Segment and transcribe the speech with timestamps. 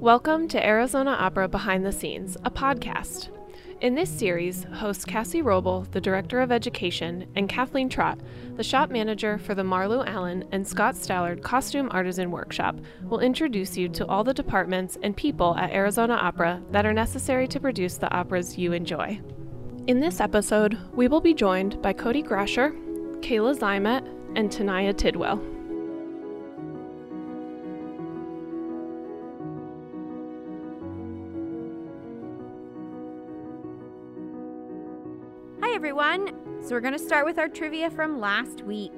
[0.00, 3.28] Welcome to Arizona Opera Behind the Scenes, a podcast.
[3.82, 8.18] In this series, hosts Cassie Roble, the Director of Education, and Kathleen Trott,
[8.56, 13.76] the shop manager for the Marlou Allen and Scott Stallard Costume Artisan Workshop, will introduce
[13.76, 17.98] you to all the departments and people at Arizona Opera that are necessary to produce
[17.98, 19.20] the operas you enjoy.
[19.86, 22.72] In this episode, we will be joined by Cody Grasher,
[23.20, 25.59] Kayla Zymet, and Tanaya Tidwell.
[36.10, 38.92] So, we're going to start with our trivia from last week.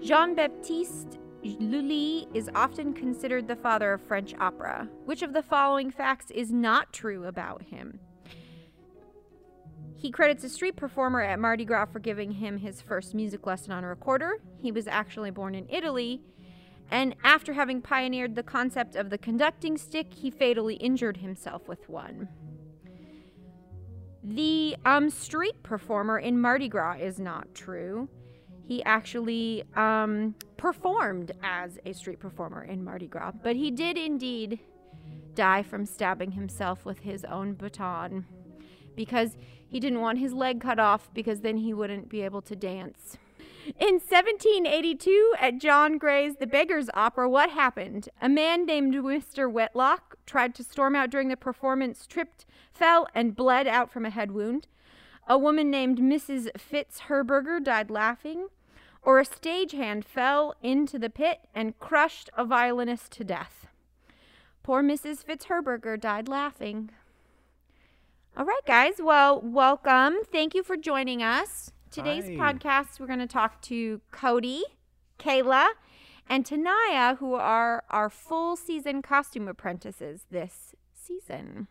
[0.00, 4.88] Jean Baptiste Lully is often considered the father of French opera.
[5.06, 7.98] Which of the following facts is not true about him?
[9.96, 13.72] He credits a street performer at Mardi Gras for giving him his first music lesson
[13.72, 14.34] on a recorder.
[14.62, 16.22] He was actually born in Italy.
[16.92, 21.88] And after having pioneered the concept of the conducting stick, he fatally injured himself with
[21.88, 22.28] one.
[24.22, 28.08] The um, street performer in Mardi Gras is not true.
[28.66, 34.60] He actually um, performed as a street performer in Mardi Gras, but he did indeed
[35.34, 38.26] die from stabbing himself with his own baton
[38.94, 42.54] because he didn't want his leg cut off because then he wouldn't be able to
[42.54, 43.16] dance.
[43.66, 48.08] In 1782, at John Gay's The Beggar's Opera, what happened?
[48.20, 49.52] A man named Mr.
[49.52, 54.10] Wetlock tried to storm out during the performance, tripped, fell, and bled out from a
[54.10, 54.66] head wound.
[55.28, 56.48] A woman named Mrs.
[56.56, 58.48] Fitzherberger died laughing.
[59.02, 63.66] Or a stagehand fell into the pit and crushed a violinist to death.
[64.62, 65.24] Poor Mrs.
[65.24, 66.90] Fitzherberger died laughing.
[68.36, 68.94] All right, guys.
[68.98, 70.18] Well, welcome.
[70.30, 71.72] Thank you for joining us.
[71.90, 72.52] Today's Hi.
[72.52, 74.62] podcast, we're going to talk to Cody,
[75.18, 75.70] Kayla,
[76.28, 81.66] and Tanaya, who are our full season costume apprentices this season.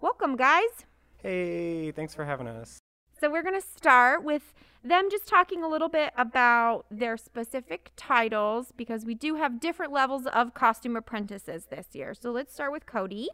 [0.00, 0.86] Welcome, guys.
[1.16, 2.78] Hey, thanks for having us.
[3.20, 7.90] So, we're going to start with them just talking a little bit about their specific
[7.96, 12.14] titles because we do have different levels of costume apprentices this year.
[12.14, 13.28] So, let's start with Cody.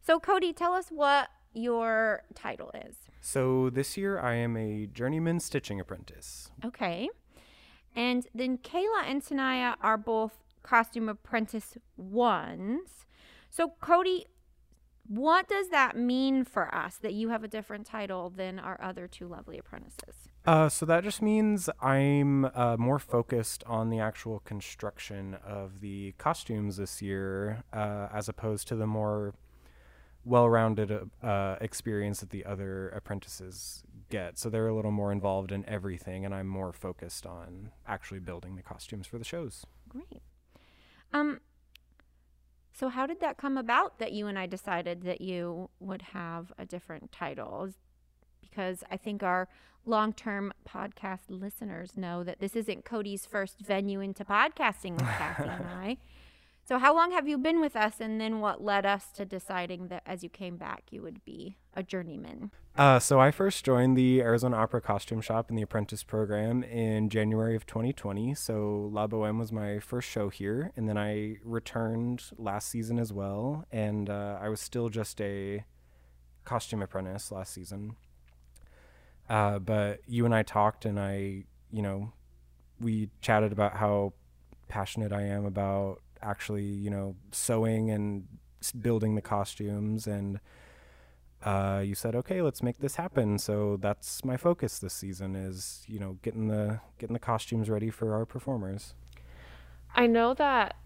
[0.00, 2.96] So, Cody, tell us what your title is.
[3.20, 6.50] So this year I am a journeyman stitching apprentice.
[6.64, 7.08] Okay.
[7.94, 13.04] And then Kayla and Tanaya are both costume apprentice ones.
[13.50, 14.26] So, Cody,
[15.06, 19.06] what does that mean for us that you have a different title than our other
[19.06, 20.28] two lovely apprentices?
[20.46, 26.12] Uh, so that just means I'm uh, more focused on the actual construction of the
[26.18, 29.34] costumes this year, uh, as opposed to the more
[30.24, 34.38] well-rounded uh, uh, experience that the other apprentices get.
[34.38, 38.56] So they're a little more involved in everything, and I'm more focused on actually building
[38.56, 39.66] the costumes for the shows.
[39.88, 40.22] Great.
[41.12, 41.40] Um,
[42.72, 46.52] so how did that come about that you and I decided that you would have
[46.58, 47.70] a different title?
[48.40, 49.48] Because I think our
[49.84, 55.48] long term podcast listeners know that this isn't Cody's first venue into podcasting with Cassie
[55.48, 55.98] and I.
[56.72, 59.88] So how long have you been with us and then what led us to deciding
[59.88, 62.50] that as you came back you would be a journeyman?
[62.78, 67.10] Uh, so I first joined the Arizona Opera Costume Shop in the apprentice program in
[67.10, 68.34] January of 2020.
[68.36, 73.12] So La Boheme was my first show here, and then I returned last season as
[73.12, 73.66] well.
[73.70, 75.66] And uh, I was still just a
[76.46, 77.96] costume apprentice last season.
[79.28, 82.14] Uh, but you and I talked, and I, you know,
[82.80, 84.14] we chatted about how
[84.68, 88.26] passionate I am about actually, you know, sewing and
[88.80, 90.40] building the costumes and
[91.44, 93.38] uh, you said, okay, let's make this happen.
[93.38, 97.90] So that's my focus this season is, you know, getting the getting the costumes ready
[97.90, 98.94] for our performers.
[99.94, 100.76] I know that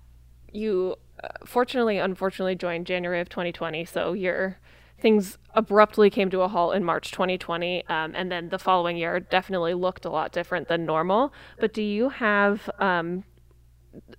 [0.53, 4.59] you uh, fortunately, unfortunately joined January of 2020, so your
[4.99, 9.21] things abruptly came to a halt in March 2020, um, and then the following year
[9.21, 11.33] definitely looked a lot different than normal.
[11.59, 13.25] But do you have um,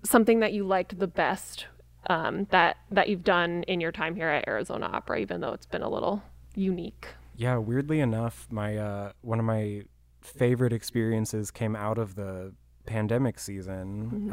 [0.04, 1.68] something that you liked the best
[2.08, 5.66] um, that that you've done in your time here at Arizona Opera, even though it's
[5.66, 6.24] been a little
[6.56, 7.08] unique?
[7.36, 9.84] Yeah, weirdly enough, my uh, one of my
[10.22, 12.54] favorite experiences came out of the
[12.86, 14.32] pandemic season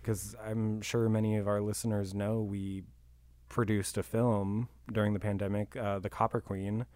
[0.00, 2.84] because I'm sure many of our listeners know we
[3.48, 6.86] produced a film during the pandemic, uh, The Copper Queen,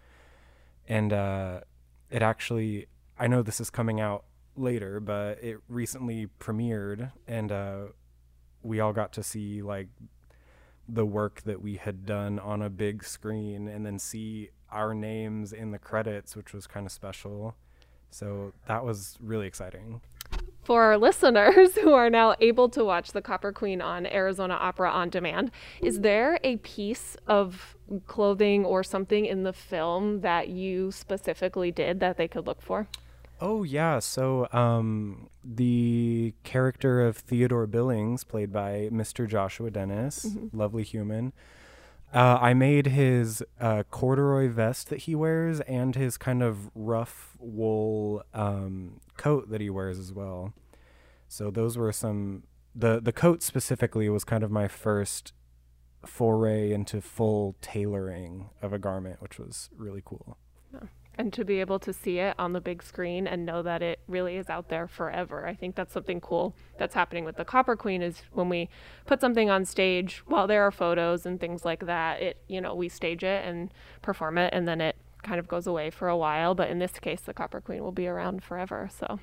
[0.87, 1.61] and uh,
[2.09, 2.87] it actually
[3.17, 4.23] I know this is coming out
[4.59, 7.79] later, but it recently premiered, and uh,
[8.61, 9.87] we all got to see like
[10.87, 15.53] the work that we had done on a big screen, and then see our names
[15.53, 17.55] in the credits, which was kind of special.
[18.11, 20.01] So that was really exciting.
[20.63, 24.91] For our listeners who are now able to watch The Copper Queen on Arizona Opera
[24.91, 25.51] on demand,
[25.81, 27.75] is there a piece of
[28.07, 32.87] clothing or something in the film that you specifically did that they could look for?
[33.41, 39.27] Oh yeah, so um, the character of Theodore Billings, played by Mr.
[39.27, 40.57] Joshua Dennis, mm-hmm.
[40.57, 41.31] lovely human.
[42.13, 47.37] Uh, I made his uh, corduroy vest that he wears and his kind of rough
[47.39, 50.53] wool um, coat that he wears as well.
[51.27, 52.43] So those were some.
[52.75, 55.33] the The coat specifically was kind of my first
[56.05, 60.37] foray into full tailoring of a garment, which was really cool.
[61.15, 63.99] And to be able to see it on the big screen and know that it
[64.07, 65.45] really is out there forever.
[65.45, 68.69] I think that's something cool that's happening with the Copper Queen is when we
[69.05, 72.73] put something on stage, while there are photos and things like that, it, you know,
[72.73, 76.15] we stage it and perform it and then it kind of goes away for a
[76.15, 78.89] while, but in this case the Copper Queen will be around forever.
[78.97, 79.19] So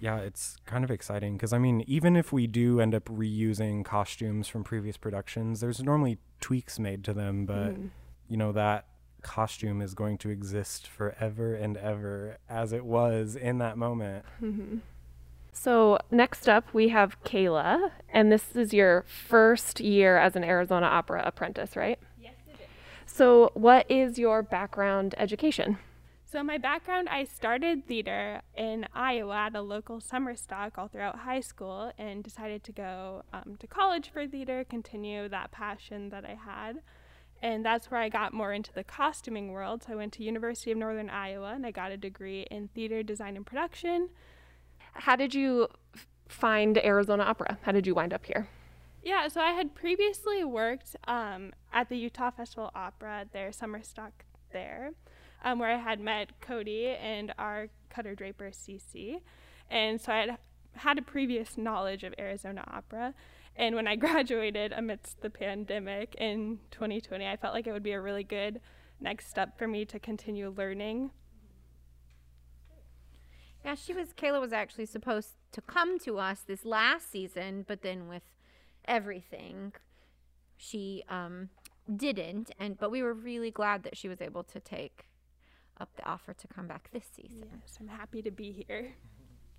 [0.00, 3.84] yeah, it's kind of exciting because I mean, even if we do end up reusing
[3.84, 7.90] costumes from previous productions, there's normally tweaks made to them, but mm.
[8.28, 8.86] you know that
[9.28, 14.24] costume is going to exist forever and ever as it was in that moment.
[14.42, 14.78] Mm-hmm.
[15.52, 20.86] So, next up, we have Kayla, and this is your first year as an Arizona
[20.86, 21.98] Opera apprentice, right?
[22.18, 23.12] Yes, it is.
[23.12, 25.76] So, what is your background education?
[26.24, 31.18] So, my background, I started theater in Iowa at a local summer stock all throughout
[31.18, 36.24] high school and decided to go um, to college for theater, continue that passion that
[36.24, 36.80] I had
[37.42, 39.84] and that's where I got more into the costuming world.
[39.84, 43.02] So I went to University of Northern Iowa and I got a degree in theater
[43.02, 44.08] design and production.
[44.92, 45.68] How did you
[46.28, 47.58] find Arizona Opera?
[47.62, 48.48] How did you wind up here?
[49.02, 54.24] Yeah, so I had previously worked um, at the Utah Festival Opera, their summer stock
[54.52, 54.92] there,
[55.44, 59.20] um, where I had met Cody and our cutter draper CC,
[59.70, 60.38] and so I had
[60.74, 63.14] had a previous knowledge of Arizona Opera.
[63.58, 67.92] And when I graduated amidst the pandemic in 2020, I felt like it would be
[67.92, 68.60] a really good
[69.00, 71.10] next step for me to continue learning.
[73.64, 77.82] Yeah, she was, Kayla was actually supposed to come to us this last season, but
[77.82, 78.22] then with
[78.86, 79.72] everything,
[80.56, 81.50] she um,
[81.94, 82.52] didn't.
[82.58, 85.08] And but we were really glad that she was able to take
[85.80, 87.48] up the offer to come back this season.
[87.60, 88.94] Yes, I'm happy to be here.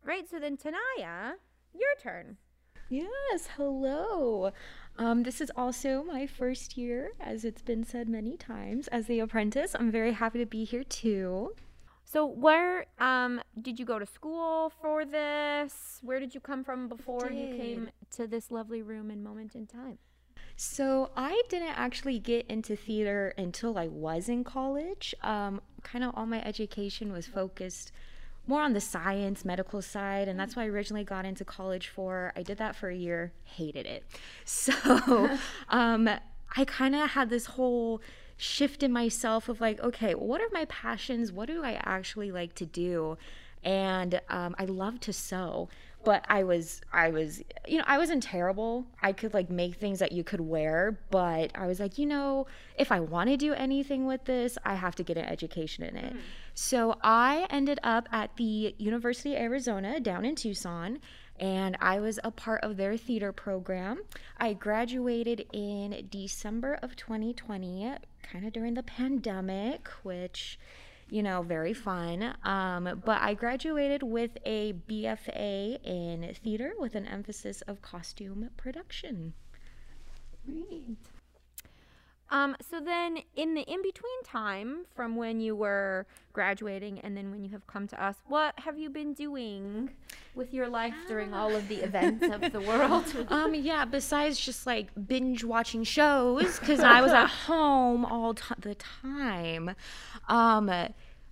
[0.04, 1.34] Right, so then Tanaya,
[1.74, 2.38] your turn.
[2.90, 4.52] Yes, hello.
[4.98, 9.20] Um, this is also my first year, as it's been said many times, as the
[9.20, 9.76] apprentice.
[9.78, 11.54] I'm very happy to be here too.
[12.04, 16.00] So, where um, did you go to school for this?
[16.02, 19.68] Where did you come from before you came to this lovely room and moment in
[19.68, 20.00] time?
[20.56, 25.14] So, I didn't actually get into theater until I was in college.
[25.22, 27.92] Um, kind of all my education was focused
[28.50, 32.34] more on the science medical side and that's what i originally got into college for
[32.36, 34.04] i did that for a year hated it.
[34.46, 35.38] So
[35.69, 36.10] um,
[36.57, 38.01] i kind of had this whole
[38.38, 41.31] shift in myself of like okay what are my passions?
[41.31, 43.18] What do i actually like to do?
[43.63, 45.69] And um, i love to sew
[46.04, 48.86] but I was I was you know I wasn't terrible.
[49.01, 52.48] I could like make things that you could wear, but I was like, you know,
[52.78, 55.96] if I want to do anything with this, I have to get an education in
[55.96, 56.13] it.
[56.13, 56.19] Mm.
[56.54, 61.00] So I ended up at the University of Arizona down in Tucson
[61.40, 64.02] and I was a part of their theater program.
[64.38, 70.59] I graduated in December of 2020, kind of during the pandemic, which
[71.09, 72.35] you know, very fun.
[72.44, 79.33] Um, but I graduated with a BFA in theater with an emphasis of costume production.
[80.45, 80.97] Great.
[82.31, 87.31] Um, so then, in the in between time from when you were graduating and then
[87.31, 89.90] when you have come to us, what have you been doing
[90.36, 93.06] with your life during all of the events of the world?
[93.30, 98.44] um, yeah, besides just like binge watching shows because I was at home all t-
[98.59, 99.76] the time.
[100.28, 100.71] Um,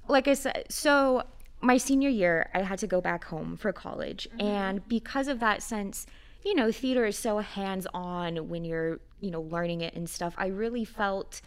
[0.08, 1.24] like I said, so
[1.62, 4.48] my senior year, I had to go back home for college, mm-hmm.
[4.48, 6.08] and because of that sense
[6.48, 10.34] you know, theater is so hands on when you're, you know, learning it and stuff.
[10.38, 11.42] I really felt,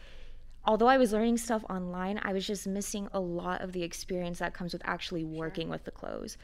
[0.64, 4.38] although I was learning stuff online, I was just missing a lot of the experience
[4.38, 5.72] that comes with actually working sure.
[5.72, 6.36] with the clothes.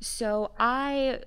[0.00, 1.20] So I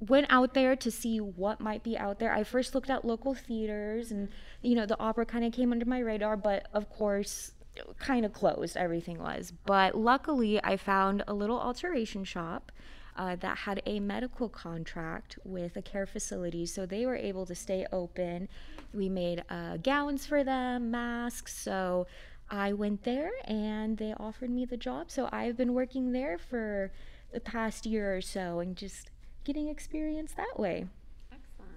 [0.00, 2.32] went out there to see what might be out there.
[2.32, 4.28] I first looked at local theaters and,
[4.62, 7.52] you know, the opera kind of came under my radar, but of course,
[7.98, 9.52] kind of closed, everything was.
[9.66, 12.72] But luckily, I found a little alteration shop
[13.18, 17.54] uh, that had a medical contract with a care facility, so they were able to
[17.54, 18.48] stay open.
[18.94, 21.54] We made uh, gowns for them, masks.
[21.54, 22.06] So
[22.50, 25.10] I went there and they offered me the job.
[25.10, 26.92] So I've been working there for
[27.32, 29.10] the past year or so and just
[29.44, 30.86] getting experience that way.
[31.30, 31.74] Excellent.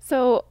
[0.00, 0.46] So,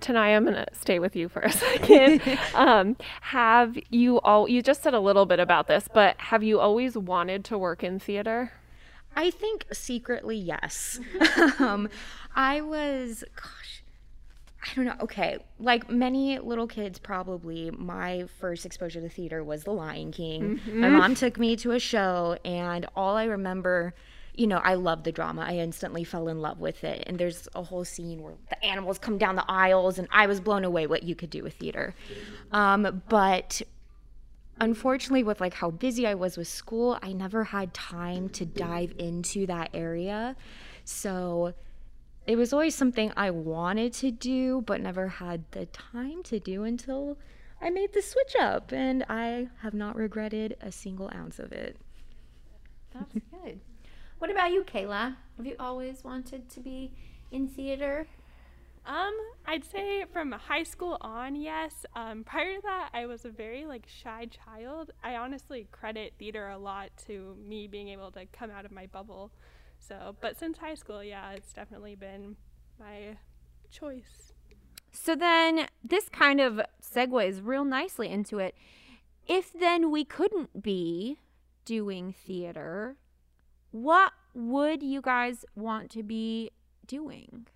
[0.00, 2.20] Tanaya, I'm gonna stay with you for a second.
[2.54, 4.48] um, have you all?
[4.48, 7.82] You just said a little bit about this, but have you always wanted to work
[7.82, 8.52] in theater?
[9.16, 10.98] I think secretly, yes.
[11.60, 11.88] um,
[12.34, 13.84] I was, gosh,
[14.60, 14.96] I don't know.
[15.00, 20.60] Okay, like many little kids, probably my first exposure to theater was The Lion King.
[20.72, 23.94] My mom took me to a show, and all I remember,
[24.34, 25.44] you know, I love the drama.
[25.48, 27.04] I instantly fell in love with it.
[27.06, 30.40] And there's a whole scene where the animals come down the aisles, and I was
[30.40, 31.94] blown away what you could do with theater.
[32.52, 33.62] Um, but
[34.60, 38.94] unfortunately with like how busy I was with school, I never had time to dive
[38.98, 40.36] into that area.
[40.84, 41.54] So
[42.26, 46.64] it was always something I wanted to do but never had the time to do
[46.64, 47.18] until
[47.60, 51.76] I made the switch up and I have not regretted a single ounce of it.
[52.92, 53.60] That's good.
[54.18, 55.16] What about you, Kayla?
[55.36, 56.92] Have you always wanted to be
[57.30, 58.06] in theater?
[58.86, 59.14] Um,
[59.46, 61.86] I'd say from high school on, yes.
[61.96, 64.90] Um, prior to that, I was a very like shy child.
[65.02, 68.86] I honestly credit theater a lot to me being able to come out of my
[68.86, 69.30] bubble.
[69.78, 72.36] So, but since high school, yeah, it's definitely been
[72.78, 73.16] my
[73.70, 74.32] choice.
[74.92, 78.54] So then this kind of segues real nicely into it.
[79.26, 81.18] If then we couldn't be
[81.64, 82.96] doing theater,
[83.74, 86.52] what would you guys want to be
[86.86, 87.48] doing?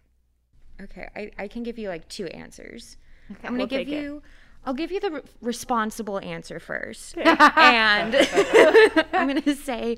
[0.83, 2.97] Okay, I, I can give you like two answers.
[3.31, 4.03] Okay, I'm gonna we'll give take it.
[4.03, 4.23] you.
[4.65, 8.17] I'll give you the re- responsible answer first, and
[9.13, 9.97] I'm gonna say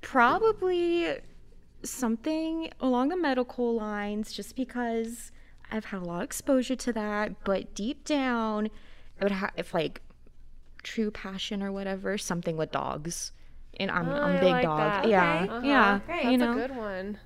[0.00, 1.16] probably
[1.82, 5.32] something along the medical lines, just because
[5.72, 7.42] I've had a lot of exposure to that.
[7.42, 10.02] But deep down, it would have if like
[10.84, 13.32] true passion or whatever, something with dogs.
[13.78, 14.78] And I'm, Oh, I'm big like dog.
[14.78, 15.08] that.
[15.08, 15.66] Yeah, Uh-huh.
[15.66, 16.00] yeah.
[16.06, 16.24] Great.
[16.24, 17.18] You That's know, a good one.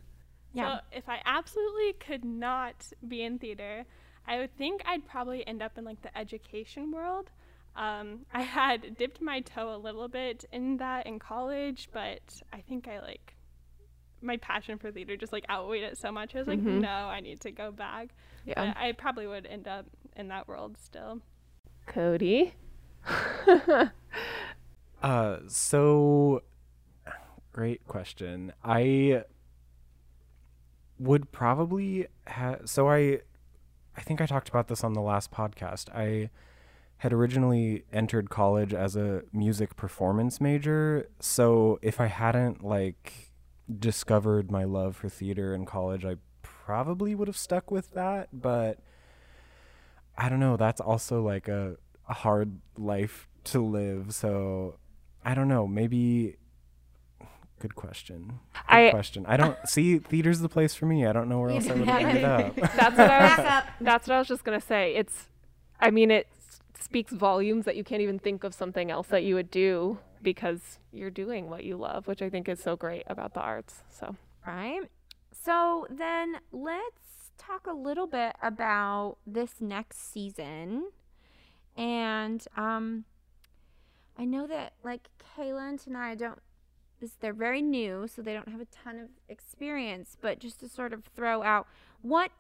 [0.53, 0.79] Yeah.
[0.79, 2.75] So if I absolutely could not
[3.07, 3.85] be in theater,
[4.27, 7.31] I would think I'd probably end up in like the education world.
[7.75, 12.21] Um, I had dipped my toe a little bit in that in college, but
[12.53, 13.37] I think I like
[14.21, 16.35] my passion for theater just like outweighed it so much.
[16.35, 18.11] I was like, no, I need to go back.
[18.45, 18.55] Yeah.
[18.57, 21.21] But I probably would end up in that world still.
[21.87, 22.55] Cody.
[25.03, 26.43] Uh, so
[27.53, 28.53] great question.
[28.65, 29.25] I
[30.99, 32.63] would probably have.
[32.67, 33.21] So I,
[33.97, 35.91] I think I talked about this on the last podcast.
[35.95, 36.31] I
[36.99, 41.09] had originally entered college as a music performance major.
[41.19, 43.33] So if I hadn't like
[43.79, 48.29] discovered my love for theater in college, I probably would have stuck with that.
[48.33, 48.79] But
[50.17, 50.57] I don't know.
[50.57, 51.77] That's also like a,
[52.09, 54.15] a hard life to live.
[54.15, 54.77] So
[55.25, 55.67] I don't know.
[55.67, 56.37] Maybe.
[57.61, 58.41] Good question.
[58.55, 59.25] Good I- question.
[59.29, 61.07] I don't see theater's the place for me.
[61.07, 62.55] I don't know where else I would have ended up.
[62.57, 63.65] That's what I was.
[63.81, 64.95] That's what I was just gonna say.
[64.97, 65.29] It's.
[65.81, 66.27] I mean, it
[66.79, 70.79] speaks volumes that you can't even think of something else that you would do because
[70.93, 73.83] you're doing what you love, which I think is so great about the arts.
[73.91, 74.17] So.
[74.47, 74.83] right?
[75.33, 80.91] So then let's talk a little bit about this next season.
[81.77, 83.05] And um
[84.23, 86.39] I know that like Kayla and Tanaya don't
[87.01, 90.69] this they're very new, so they don't have a ton of experience, but just to
[90.69, 91.67] sort of throw out
[92.03, 92.31] what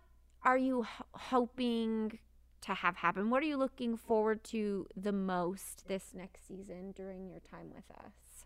[0.45, 2.21] are you hoping
[2.61, 3.31] to have happen?
[3.31, 7.91] What are you looking forward to the most this next season during your time with
[7.91, 8.45] us?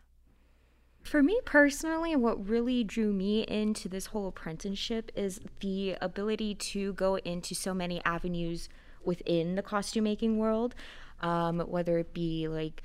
[1.02, 6.94] For me personally, what really drew me into this whole apprenticeship is the ability to
[6.94, 8.70] go into so many avenues
[9.04, 10.74] within the costume making world,
[11.20, 12.82] um, whether it be like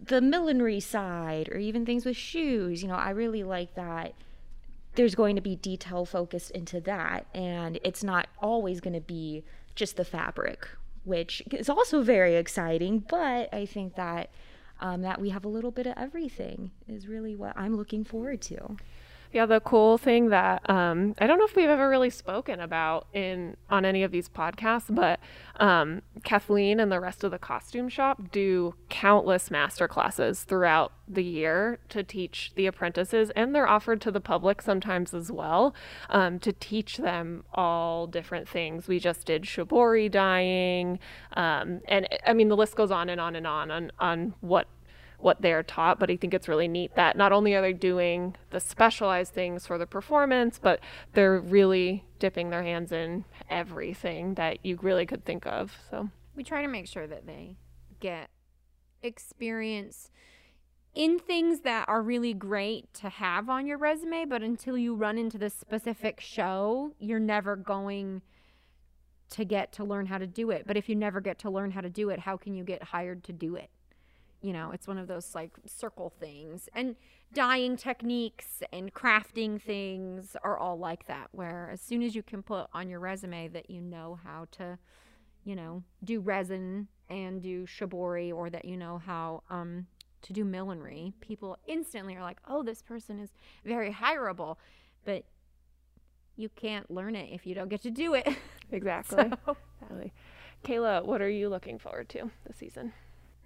[0.00, 2.82] the millinery side or even things with shoes.
[2.82, 4.14] You know, I really like that
[4.94, 9.44] there's going to be detail focused into that, and it's not always going to be
[9.74, 10.68] just the fabric,
[11.04, 13.00] which is also very exciting.
[13.00, 14.30] But I think that
[14.80, 18.40] um, that we have a little bit of everything is really what I'm looking forward
[18.42, 18.76] to.
[19.34, 23.08] Yeah, the cool thing that um, I don't know if we've ever really spoken about
[23.12, 25.18] in on any of these podcasts, but
[25.56, 31.24] um, Kathleen and the rest of the costume shop do countless master classes throughout the
[31.24, 35.74] year to teach the apprentices, and they're offered to the public sometimes as well
[36.10, 38.86] um, to teach them all different things.
[38.86, 41.00] We just did shibori dyeing,
[41.32, 44.68] um, and I mean the list goes on and on and on on on what
[45.24, 48.36] what they're taught, but I think it's really neat that not only are they doing
[48.50, 50.80] the specialized things for the performance, but
[51.14, 55.78] they're really dipping their hands in everything that you really could think of.
[55.90, 57.56] So, we try to make sure that they
[58.00, 58.28] get
[59.02, 60.10] experience
[60.94, 65.16] in things that are really great to have on your resume, but until you run
[65.16, 68.20] into the specific show, you're never going
[69.30, 70.64] to get to learn how to do it.
[70.66, 72.82] But if you never get to learn how to do it, how can you get
[72.82, 73.70] hired to do it?
[74.44, 76.68] You know, it's one of those like circle things.
[76.74, 76.96] And
[77.32, 82.42] dyeing techniques and crafting things are all like that, where as soon as you can
[82.42, 84.78] put on your resume that you know how to,
[85.44, 89.86] you know, do resin and do shibori or that you know how um,
[90.20, 93.30] to do millinery, people instantly are like, oh, this person is
[93.64, 94.56] very hireable.
[95.06, 95.24] But
[96.36, 98.28] you can't learn it if you don't get to do it.
[98.70, 99.30] Exactly.
[99.46, 100.12] So- Exactly.
[100.64, 102.92] Kayla, what are you looking forward to this season?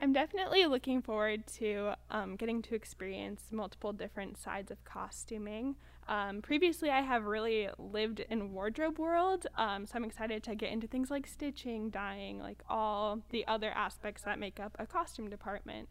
[0.00, 5.74] I'm definitely looking forward to um, getting to experience multiple different sides of costuming.
[6.06, 10.70] Um, previously, I have really lived in wardrobe world, um, so I'm excited to get
[10.70, 15.28] into things like stitching, dyeing, like all the other aspects that make up a costume
[15.28, 15.88] department.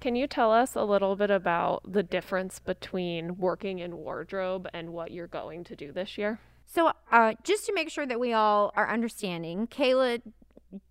[0.00, 4.92] Can you tell us a little bit about the difference between working in wardrobe and
[4.92, 6.38] what you're going to do this year?
[6.64, 10.22] So, uh, just to make sure that we all are understanding, Kayla,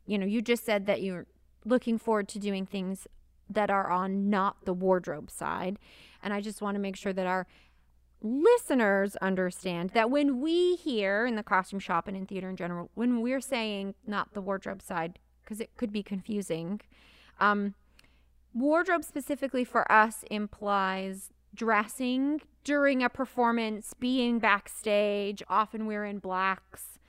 [0.05, 1.25] you know, you just said that you're
[1.67, 3.07] looking forward to doing things
[3.49, 5.79] that are on not the wardrobe side.
[6.23, 7.47] And I just want to make sure that our
[8.21, 12.89] listeners understand that when we here in the costume shop and in theater in general,
[12.95, 16.81] when we're saying not the wardrobe side, because it could be confusing,
[17.39, 17.75] um,
[18.53, 26.99] wardrobe specifically for us implies dressing during a performance, being backstage, often we're in blacks,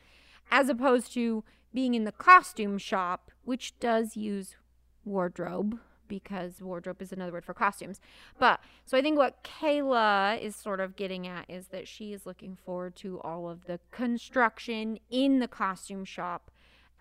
[0.50, 4.56] as opposed to being in the costume shop, which does use
[5.04, 8.00] wardrobe because wardrobe is another word for costumes.
[8.38, 12.26] But so I think what Kayla is sort of getting at is that she is
[12.26, 16.50] looking forward to all of the construction in the costume shop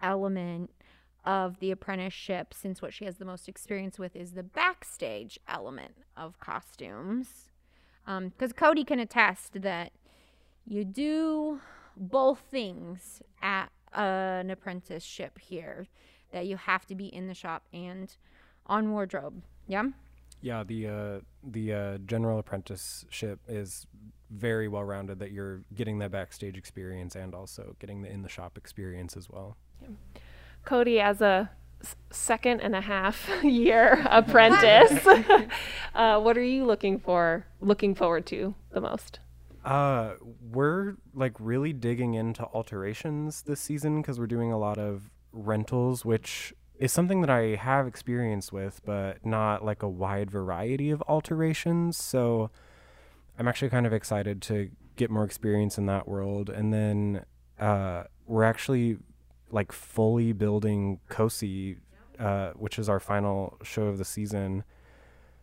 [0.02, 0.72] element
[1.26, 5.94] of the apprenticeship since what she has the most experience with is the backstage element
[6.16, 7.50] of costumes
[8.06, 9.92] um, because cody can attest that
[10.66, 11.60] you do
[11.98, 15.88] both things at an apprenticeship here
[16.32, 18.16] that you have to be in the shop and
[18.68, 19.84] on wardrobe yeah
[20.42, 23.88] Yeah, the uh, the uh, general apprenticeship is
[24.30, 25.18] very well rounded.
[25.20, 29.30] That you're getting that backstage experience and also getting the in the shop experience as
[29.30, 29.58] well.
[29.82, 29.90] Yeah.
[30.64, 31.50] Cody, as a
[32.12, 35.06] second and a half year apprentice,
[35.96, 39.20] uh, what are you looking for, looking forward to the most?
[39.68, 40.14] Uh,
[40.50, 46.06] we're like really digging into alterations this season because we're doing a lot of rentals,
[46.06, 51.02] which is something that I have experience with, but not like a wide variety of
[51.02, 51.98] alterations.
[51.98, 52.50] So
[53.38, 56.50] I'm actually kind of excited to get more experience in that world.
[56.50, 57.26] And then
[57.60, 59.00] uh, we're actually
[59.52, 61.76] like fully building Così,
[62.18, 64.64] uh, which is our final show of the season.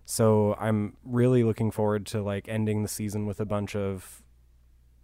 [0.04, 4.22] So I'm really looking forward to like ending the season with a bunch of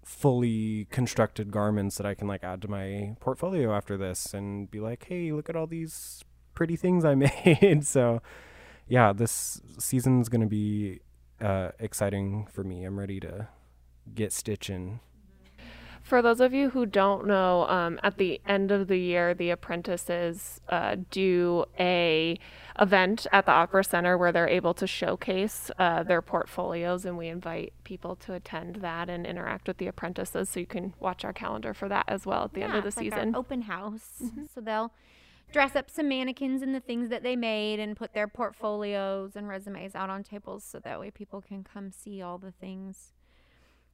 [0.04, 4.80] fully constructed garments that I can like add to my portfolio after this and be
[4.80, 8.20] like, "Hey, look at all these pretty things I made." so,
[8.88, 11.00] yeah, this season's going to be
[11.40, 12.84] uh exciting for me.
[12.84, 13.48] I'm ready to
[14.14, 15.00] get stitching.
[16.10, 19.50] For those of you who don't know, um, at the end of the year, the
[19.50, 22.36] apprentices uh, do a
[22.80, 27.28] event at the Opera Center where they're able to showcase uh, their portfolios, and we
[27.28, 30.48] invite people to attend that and interact with the apprentices.
[30.48, 32.88] So you can watch our calendar for that as well at the end of the
[32.88, 33.36] it's like season.
[33.36, 34.20] open house.
[34.52, 34.92] So they'll
[35.52, 39.46] dress up some mannequins in the things that they made and put their portfolios and
[39.46, 43.12] resumes out on tables so that way people can come see all the things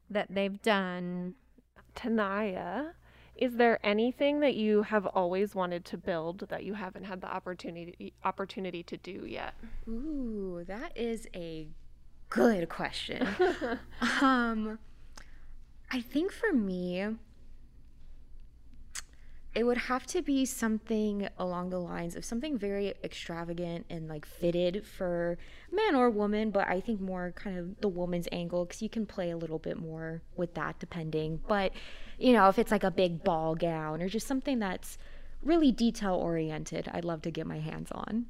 [0.09, 1.35] that they've done.
[1.95, 2.93] Tanaya,
[3.37, 7.27] is there anything that you have always wanted to build that you haven't had the
[7.27, 9.55] opportunity opportunity to do yet?
[9.89, 11.69] Ooh, that is a
[12.31, 13.27] good question.
[14.23, 14.79] um,
[15.91, 17.07] I think for me,
[19.57, 24.27] it would have to be something along the lines of something very extravagant and like
[24.27, 25.39] fitted for
[25.73, 29.07] man or woman, but I think more kind of the woman's angle because you can
[29.07, 31.41] play a little bit more with that depending.
[31.49, 31.73] But
[32.19, 34.99] you know, if it's like a big ball gown or just something that's
[35.43, 38.27] really detail oriented, I'd love to get my hands on.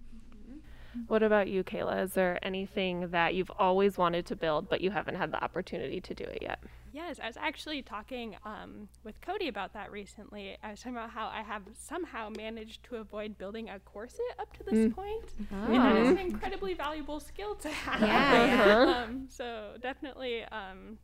[1.08, 2.04] What about you, Kayla?
[2.04, 6.00] Is there anything that you've always wanted to build but you haven't had the opportunity
[6.00, 6.60] to do it yet?
[6.96, 10.56] Yes, I was actually talking um, with Cody about that recently.
[10.62, 14.56] I was talking about how I have somehow managed to avoid building a corset up
[14.56, 15.26] to this point.
[15.50, 18.00] And that is an incredibly valuable skill to have.
[18.00, 19.04] Yeah.
[19.04, 20.96] um, so definitely um,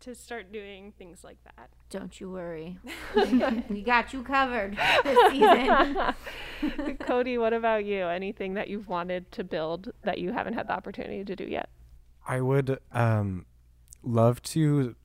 [0.00, 1.70] to start doing things like that.
[1.88, 2.78] Don't you worry.
[3.70, 6.96] we got you covered this season.
[6.98, 8.04] Cody, what about you?
[8.04, 11.70] Anything that you've wanted to build that you haven't had the opportunity to do yet?
[12.28, 13.46] I would um
[14.02, 14.96] love to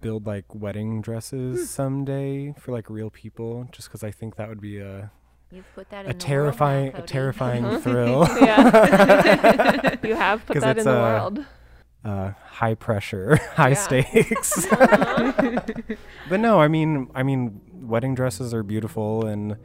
[0.00, 4.60] build like wedding dresses someday for like real people just because I think that would
[4.60, 5.10] be a
[5.50, 8.26] You've put that a in terrifying world a terrifying thrill.
[8.40, 9.96] Yeah.
[10.02, 11.44] you have put that in the uh, world.
[12.04, 13.74] uh, high pressure, high Yeah.
[13.74, 14.66] stakes.
[16.28, 19.56] but no, I mean, I mean, wedding dresses are beautiful, and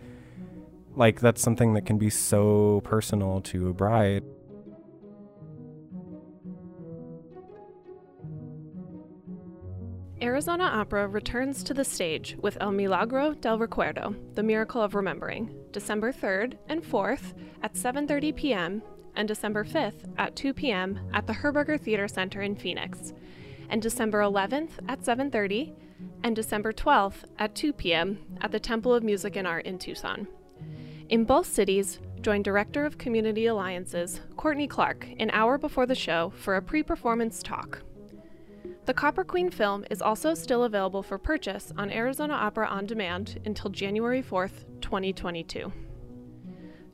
[0.95, 4.23] like that's something that can be so personal to a bride.
[10.21, 15.51] Arizona Opera returns to the stage with El Milagro del Recuerdo, The Miracle of Remembering,
[15.71, 18.83] December 3rd and 4th at 7:30 p.m.
[19.15, 20.99] and December 5th at 2 p.m.
[21.11, 23.13] at the Herberger Theater Center in Phoenix,
[23.69, 25.73] and December 11th at 7:30
[26.23, 28.19] and December 12th at 2 p.m.
[28.41, 30.27] at the Temple of Music and Art in Tucson.
[31.09, 36.31] In both cities, join Director of Community Alliances, Courtney Clark, an hour before the show
[36.35, 37.81] for a pre-performance talk.
[38.85, 43.39] The Copper Queen film is also still available for purchase on Arizona Opera On Demand
[43.45, 45.71] until January 4th, 2022.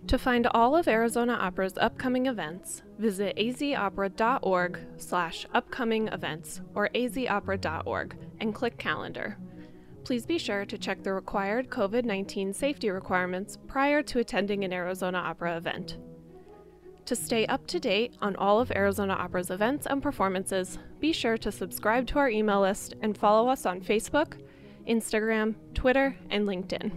[0.08, 8.18] To find all of Arizona Opera's upcoming events, visit azopera.org slash upcoming events or azopera.org
[8.42, 9.38] and click calendar.
[10.04, 14.74] Please be sure to check the required COVID 19 safety requirements prior to attending an
[14.74, 15.98] Arizona Opera event.
[17.08, 21.38] To stay up to date on all of Arizona Opera's events and performances, be sure
[21.38, 24.34] to subscribe to our email list and follow us on Facebook,
[24.86, 26.92] Instagram, Twitter, and LinkedIn.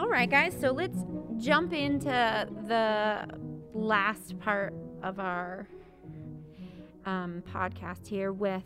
[0.00, 0.56] All right, guys.
[0.60, 0.98] So let's
[1.38, 3.28] jump into the
[3.74, 5.68] last part of our
[7.06, 8.64] um, podcast here with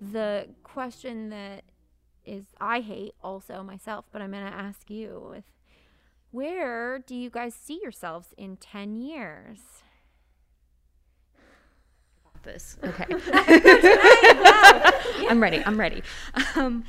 [0.00, 1.62] the question that
[2.24, 5.44] is I hate also myself, but I'm going to ask you with
[6.30, 9.58] where do you guys see yourselves in 10 years?
[12.42, 12.76] this.
[12.84, 13.06] Okay.
[15.28, 15.62] I'm ready.
[15.64, 16.02] I'm ready.
[16.56, 16.84] Um,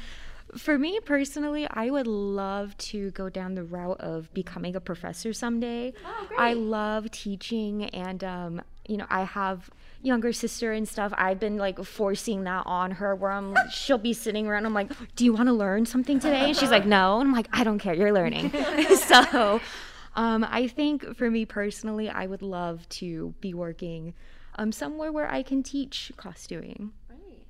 [0.58, 5.34] for me personally, I would love to go down the route of becoming a professor
[5.34, 5.93] someday.
[6.06, 9.69] Oh, I love teaching, and um, you know, I have
[10.04, 11.13] younger sister and stuff.
[11.18, 14.66] I've been like forcing that on her, where I'm, she'll be sitting around.
[14.66, 17.34] I'm like, "Do you want to learn something today?" And she's like, "No." And I'm
[17.34, 17.94] like, "I don't care.
[17.94, 18.52] You're learning."
[18.98, 19.62] so,
[20.16, 24.13] um, I think for me personally, I would love to be working
[24.56, 26.92] um, somewhere where I can teach costuming.
[27.10, 27.48] Right.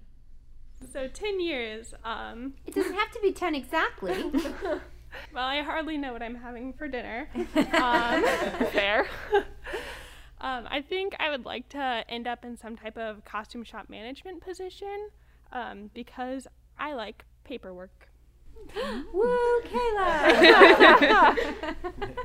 [0.91, 1.93] So 10 years.
[2.05, 4.15] Um, It doesn't have to be 10 exactly.
[5.33, 7.27] well, I hardly know what I'm having for dinner.
[7.73, 8.23] Um,
[8.71, 9.07] Fair.
[10.43, 13.89] Um, I think I would like to end up in some type of costume shop
[13.89, 15.09] management position
[15.53, 18.09] um, because I like paperwork.
[19.13, 20.97] Woo, Kayla!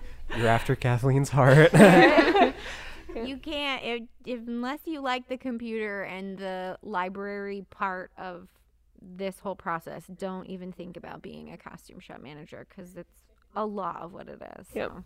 [0.37, 1.73] You're after Kathleen's heart.
[3.15, 8.49] you can't if, if, unless you like the computer and the library part of
[9.01, 13.21] this whole process don't even think about being a costume shop manager because it's
[13.55, 14.91] a lot of what it is Yep.
[14.91, 15.05] so.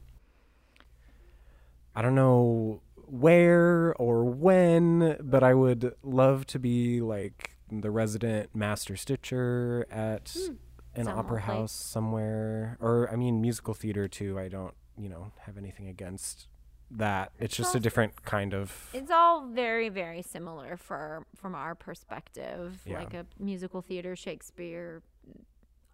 [1.94, 8.54] I don't know where or when, but I would love to be like the resident
[8.54, 10.54] master stitcher at hmm.
[10.94, 11.44] an opera place.
[11.44, 14.38] house somewhere, or I mean musical theater too.
[14.38, 16.48] I don't, you know, have anything against
[16.90, 17.32] that.
[17.38, 18.90] It's just a different kind of.
[18.92, 22.98] it's all very very similar for from our perspective Yeah.
[22.98, 25.02] like a musical theater shakespeare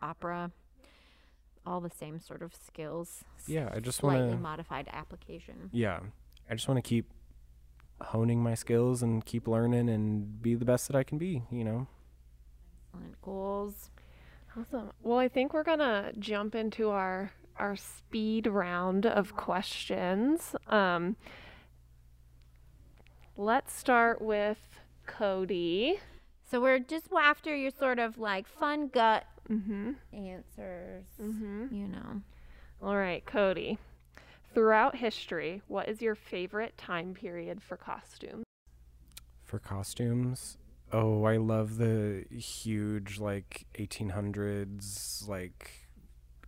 [0.03, 0.53] opera
[1.69, 4.43] all the same sort of skills Yeah, I just slightly want to.
[4.43, 6.01] modified application Yeah,
[6.51, 7.11] I just want to keep
[8.01, 11.43] honing my skills and keep learning and be the best that I can be.
[11.51, 11.87] You know.
[12.95, 13.91] Excellent goals
[14.59, 14.91] Awesome.
[15.03, 20.57] Well, I think we're gonna jump into our our speed round of questions.
[20.69, 21.17] Um,
[23.37, 24.59] let's start with
[25.07, 26.01] Cody.
[26.51, 29.93] So we're just after your sort of like fun gut Mm-hmm.
[30.13, 31.05] answers.
[31.21, 31.67] Mm-hmm.
[31.75, 32.23] You know.
[32.83, 33.79] All right, Cody.
[34.55, 38.45] Throughout history, what is your favorite time period for costumes?
[39.45, 40.57] For costumes,
[40.93, 45.89] oh, I love the huge like 1800s like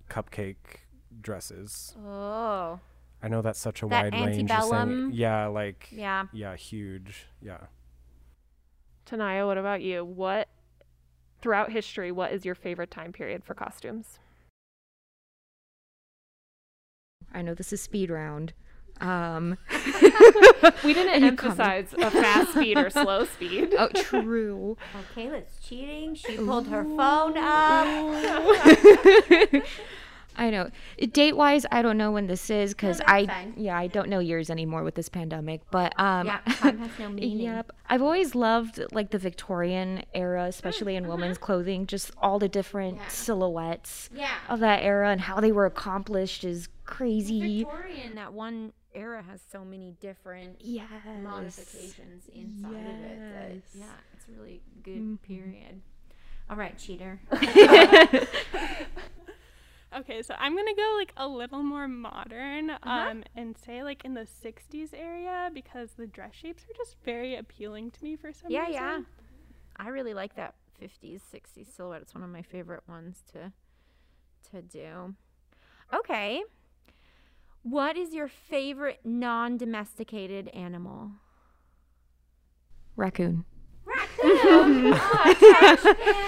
[0.08, 0.84] cupcake
[1.20, 1.94] dresses.
[2.04, 2.80] Oh.
[3.22, 4.26] I know that's such a That wide range.
[4.28, 5.10] of saying- antebellum?
[5.12, 6.24] Yeah, like Yeah.
[6.32, 7.26] yeah, huge.
[7.42, 7.58] Yeah.
[9.06, 10.04] Tanaya, what about you?
[10.04, 10.48] What
[11.42, 14.18] throughout history, what is your favorite time period for costumes?
[17.32, 18.52] I know this is speed round.
[19.00, 19.56] Um,
[20.84, 21.58] We didn't You comment.
[21.60, 23.74] emphasize a fast speed or slow speed.
[23.78, 24.76] oh, true.
[25.12, 26.14] Okay, let's cheating.
[26.14, 27.86] She pulled her phone up.
[30.36, 30.70] I know.
[31.12, 33.54] Date wise, I don't know when this is because that's I fine.
[33.56, 35.60] yeah I don't know years anymore with this pandemic.
[35.70, 37.40] But um, Yeah, time has no meaning.
[37.46, 37.72] Yep.
[37.88, 41.86] I've always loved like the Victorian era, especially in women's clothing.
[41.86, 44.30] Just all the different silhouettes Yeah.
[44.48, 47.64] of that era and how they were accomplished is crazy.
[47.64, 50.88] Victorian, that one era has so many different Yes.
[51.22, 53.18] modifications inside of it.
[53.34, 55.80] That, yeah, it's a really good period.
[56.48, 57.20] All right, cheater.
[59.96, 64.14] Okay, so I'm gonna go like a little more modern, um, and say like in
[64.14, 68.52] the '60s area because the dress shapes are just very appealing to me for some
[68.52, 68.74] yeah, reason.
[68.74, 69.04] Yeah, yeah.
[69.76, 72.02] I really like that 50s, 60s silhouette.
[72.02, 73.52] It's one of my favorite ones to
[74.52, 75.14] to do.
[75.92, 76.42] Okay.
[77.62, 81.10] What is your favorite non-domesticated animal?
[82.96, 83.44] Raccoon.
[84.22, 84.90] Mm-hmm.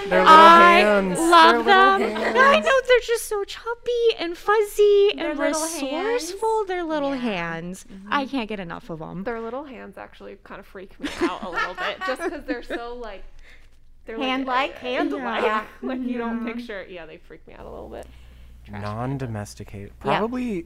[0.09, 1.17] Their little I hands.
[1.17, 2.01] their love little them.
[2.01, 2.37] hands.
[2.39, 6.65] I know they're just so chubby and fuzzy Their and little resourceful.
[6.65, 7.21] Their little Yeah.
[7.21, 7.85] hands.
[8.09, 8.31] I mm-hmm.
[8.31, 9.23] can't get enough of them.
[9.23, 12.63] Their little hands actually kind of freak me out a little bit, just because they're
[12.63, 13.23] so like
[14.05, 14.75] they're Hand-like?
[14.75, 15.43] Uh, hand-like.
[15.43, 15.61] Yeah.
[15.61, 15.87] Mm-hmm.
[15.87, 16.85] like you don't picture.
[16.89, 18.05] Yeah, they freak me out a little bit.
[18.69, 19.91] Non-domesticated.
[19.99, 20.65] Probably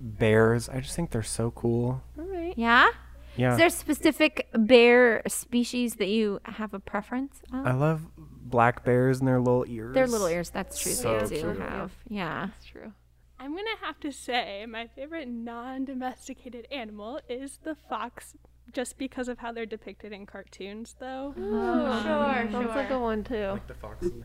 [0.00, 0.68] bears.
[0.68, 2.02] I just think they're so cool.
[2.18, 2.54] All right.
[2.56, 2.88] Yeah?
[3.36, 3.52] Yeah.
[3.52, 7.66] Is there specific bear species that you have a preference of?
[7.66, 9.94] I love black bears and their little ears.
[9.94, 10.92] Their little ears, that's true.
[10.92, 11.58] So they do cute.
[11.58, 11.92] have.
[12.08, 12.46] Yeah.
[12.46, 12.92] That's true.
[13.38, 18.36] I'm gonna have to say my favorite non-domesticated animal is the fox,
[18.72, 21.34] just because of how they're depicted in cartoons, though.
[21.36, 23.48] Oh sure, Sounds like a one too.
[23.48, 24.24] Like the fox and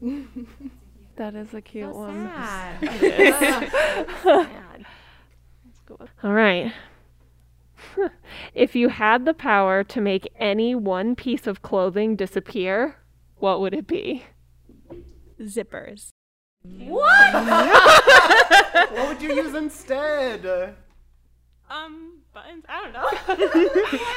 [0.00, 0.46] the hound.
[1.16, 2.26] That is a cute one.
[2.26, 2.80] Sad.
[4.22, 4.86] Sad.
[6.24, 6.72] All right.
[8.54, 12.96] if you had the power to make any one piece of clothing disappear,
[13.36, 14.24] what would it be?
[15.40, 16.10] Zippers.
[16.62, 17.34] What
[18.92, 20.74] what would you use instead?
[21.68, 22.64] Um, buttons.
[22.68, 23.98] I don't know.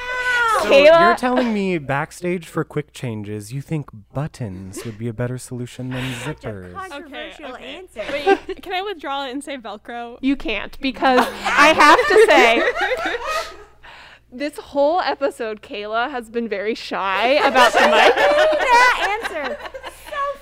[0.62, 5.14] So Kayla- you're telling me backstage for quick changes, you think buttons would be a
[5.14, 6.74] better solution than zippers?
[6.74, 6.74] okay.
[6.74, 7.76] Controversial okay.
[7.76, 8.04] answer.
[8.10, 10.18] Wait, can I withdraw it and say Velcro?
[10.22, 13.56] You can't because I have to say
[14.32, 19.95] this whole episode Kayla has been very shy about the mic that answer so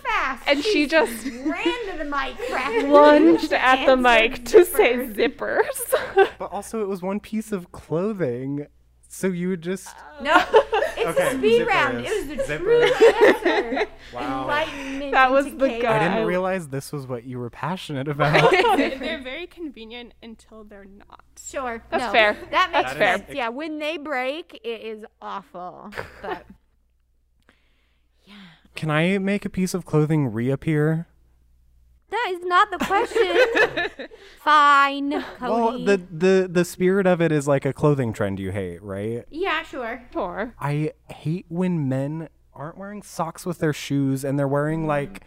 [0.04, 0.44] fast.
[0.48, 4.96] and she just ran to the mic, cracked lunged at the Answer mic to say
[5.08, 5.68] zippers.
[6.40, 8.68] But also, it was one piece of clothing,
[9.08, 9.90] so you would just.
[10.22, 10.36] No,
[10.98, 12.06] it's Okay, a speed round.
[12.06, 12.92] It was the Zippers.
[12.98, 13.88] true answer.
[14.14, 14.46] Wow.
[15.12, 16.02] That was the chaos.
[16.02, 18.52] I didn't realize this was what you were passionate about.
[18.52, 21.22] They're, they're very convenient until they're not.
[21.44, 21.82] Sure.
[21.90, 22.38] That's no, fair.
[22.52, 23.18] That makes That's fair.
[23.18, 23.30] sense.
[23.34, 25.90] Yeah, when they break, it is awful.
[26.22, 26.46] But
[28.76, 31.08] Can I make a piece of clothing reappear?
[32.10, 34.08] that is not the question.
[34.44, 35.52] Fine, Cody.
[35.52, 39.26] Well, the, the the spirit of it is like a clothing trend you hate, right?
[39.32, 40.04] yeah, sure.
[40.14, 40.54] Sure.
[40.60, 44.88] I hate when men aren't wearing socks with their shoes and they're wearing mm.
[44.88, 45.24] like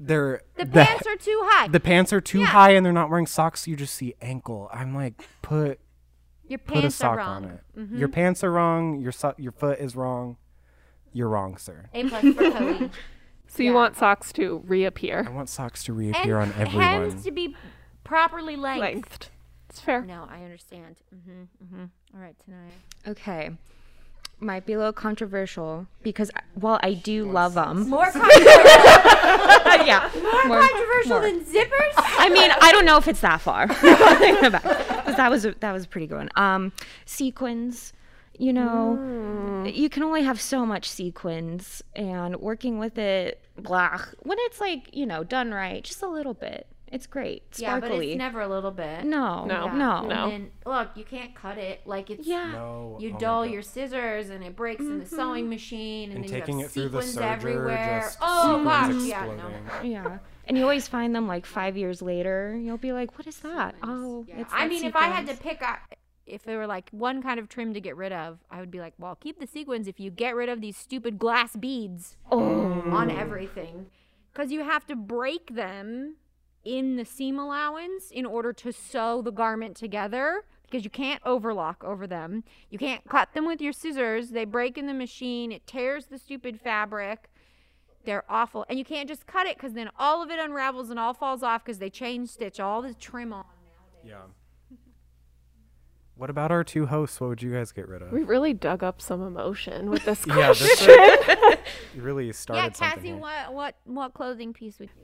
[0.00, 1.68] their The pants are too high.
[1.68, 2.46] the pants are too Yeah.
[2.46, 3.68] high and they're not wearing socks.
[3.68, 4.68] You just see ankle.
[4.72, 5.78] I'm like, put
[6.48, 7.44] Your put a pants sock are wrong.
[7.44, 7.60] on it.
[7.78, 7.96] Mm-hmm.
[7.98, 9.00] Your pants are wrong.
[9.00, 10.36] Your so- your foot is wrong.
[11.12, 11.86] You're wrong, sir.
[11.94, 12.90] A plus for Cody.
[13.48, 15.26] So you want socks to reappear.
[15.28, 16.80] I want socks to and reappear on everyone.
[17.10, 17.54] hems to be
[18.02, 18.80] properly lengthed.
[18.80, 19.30] Lengthed.
[19.68, 20.00] It's fair.
[20.00, 20.96] No, I understand.
[21.14, 21.84] Mm-hmm, mm-hmm.
[22.14, 23.10] All right, Tanaya.
[23.10, 23.50] Okay.
[24.40, 30.10] Might be a little controversial because I- while I do love them, More controversial, yeah,
[30.48, 31.20] more, controversial more.
[31.20, 31.92] than zippers?
[31.98, 33.66] I mean, I don't know if it's that far.
[35.02, 36.30] Because that was a, that was a pretty good one.
[36.36, 36.72] Um,
[37.04, 37.92] sequins,
[38.38, 39.74] you know, mm.
[39.74, 44.00] you can only have so much sequins, and working with it, blah.
[44.20, 47.42] When it's like you know done right, just a little bit, it's great.
[47.54, 47.98] sparkly Yeah, Sparkly.
[47.98, 49.04] but it's never a little bit.
[49.04, 49.68] no, No.
[49.68, 50.30] no, No.
[50.30, 52.52] And look, you can't cut it like it's Yeah.
[52.52, 52.98] No.
[53.00, 55.16] you oh dull your scissors and it breaks in the mm-hmm.
[55.16, 58.00] sewing machine and, and then taking you have it through the sequins serger, everywhere.
[58.02, 59.82] just oh sequins gosh, yeah, no.
[59.88, 60.18] Yeah.
[60.46, 62.58] And you always find them like five years later.
[62.60, 65.36] You'll be like, "What is that?" Oh, it's I that mean, if I had to
[65.36, 65.58] sequins.
[65.58, 65.78] pick, a,
[66.26, 68.80] if there were like one kind of trim to get rid of, I would be
[68.80, 73.10] like, well, keep the sequins if you get rid of these stupid glass beads on
[73.10, 73.16] oh.
[73.16, 73.86] everything,
[74.32, 76.16] because you have to break them
[76.64, 80.44] in the seam allowance in order to sew the garment together.
[80.62, 82.44] Because you can't overlock over them.
[82.70, 84.30] You can't cut them with your scissors.
[84.30, 85.52] They break in the machine.
[85.52, 87.28] It tears the stupid fabric.
[88.06, 88.64] They're awful.
[88.70, 91.42] And you can't just cut it because then all of it unravels and all falls
[91.42, 93.44] off because they chain stitch all the trim on.
[94.02, 94.22] Yeah.
[96.22, 97.20] What about our two hosts?
[97.20, 98.12] What would you guys get rid of?
[98.12, 100.68] We really dug up some emotion with this yeah, question.
[100.68, 101.56] this you,
[101.96, 102.90] you really started Yeah.
[102.90, 103.16] Cassie, here.
[103.16, 105.02] what what what clothing piece would you?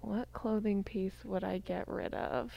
[0.00, 2.54] what clothing piece would I get rid of?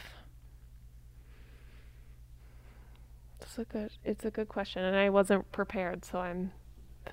[3.42, 6.54] It's a good it's a good question and I wasn't prepared so I'm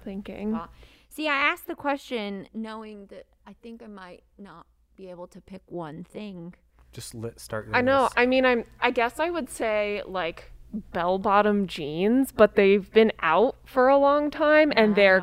[0.05, 0.55] thinking.
[0.55, 0.69] Uh,
[1.09, 5.41] See, I asked the question knowing that I think I might not be able to
[5.41, 6.55] pick one thing.
[6.93, 7.67] Just lit, start.
[7.67, 8.05] Your I know.
[8.05, 8.15] list.
[8.17, 8.65] I mean, I'm.
[8.81, 10.53] I guess I would say like
[10.93, 15.23] bell-bottom jeans, but they've been out for a long time, and they're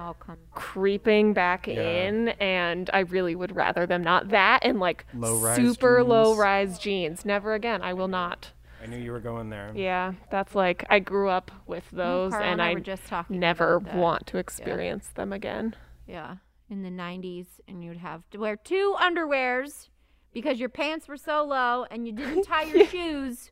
[0.54, 1.82] creeping back Yeah.
[1.82, 2.30] in.
[2.30, 6.10] And I really would rather them not that and like Low-rise super jeans.
[6.10, 7.26] low-rise jeans.
[7.26, 7.82] Never again.
[7.82, 8.52] I will not.
[8.82, 9.72] I knew you were going there.
[9.76, 14.28] Yeah, that's like I grew up with those, Carl and I I just never want
[14.28, 15.76] to experience them again.
[16.08, 16.36] Yeah,
[16.70, 19.90] in the 90s, and you'd have to wear two underwears
[20.36, 23.52] because your pants were so low and you didn't tie your shoes.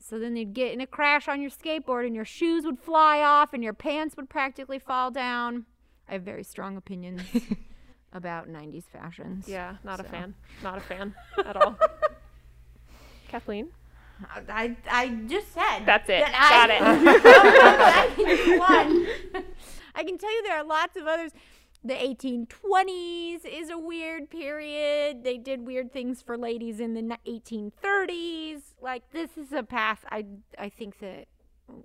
[0.00, 3.20] So then you'd get in a crash on your skateboard and your shoes would fly
[3.20, 5.66] off and your pants would practically fall down.
[6.08, 7.20] I have very strong opinions
[8.14, 9.46] about 90s fashions.
[9.46, 10.34] Yeah, not a fan.
[10.62, 11.78] Not a fan at all.
[13.28, 13.68] Kathleen.
[14.48, 15.80] I, I just said.
[15.84, 16.24] That's it.
[16.24, 16.70] that Got
[17.90, 18.58] I, it.
[18.58, 19.44] one.
[19.94, 21.32] I can tell you there are lots of others.
[21.84, 25.22] The 1820s is a weird period.
[25.24, 28.62] They did weird things for ladies in the 1830s.
[28.80, 30.04] Like this is a path.
[30.10, 30.24] I
[30.58, 31.26] I think that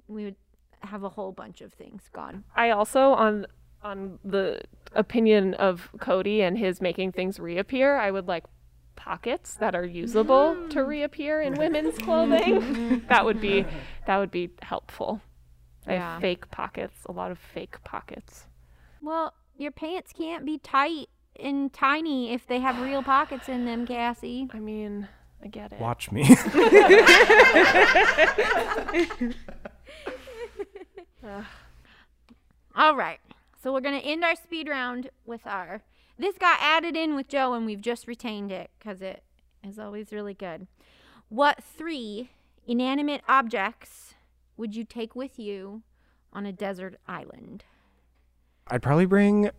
[0.08, 0.36] we would
[0.82, 2.44] have a whole bunch of things gone.
[2.56, 3.46] I also on
[3.84, 4.62] on the
[4.94, 8.46] opinion of Cody and his making things reappear, I would like
[8.96, 13.04] pockets that are usable to reappear in women's clothing.
[13.10, 13.66] that would be
[14.08, 15.22] that would be helpful.
[15.86, 16.14] I Yeah.
[16.14, 18.48] have fake pockets, a lot of fake pockets.
[19.02, 23.86] Well, your pants can't be tight and tiny if they have real pockets in them,
[23.88, 24.50] Cassie.
[24.54, 25.08] I mean,
[25.44, 25.80] I get it.
[25.80, 26.24] Watch me.
[32.76, 33.20] All right.
[33.62, 35.82] So we're going to end our speed round with our.
[36.18, 39.24] This got added in with Joe, and we've just retained it because it
[39.64, 40.68] is always really good.
[41.30, 42.30] What three
[42.68, 44.16] inanimate objects
[44.58, 45.82] would you take with you
[46.32, 47.64] on a desert island?
[48.68, 49.50] I'd probably bring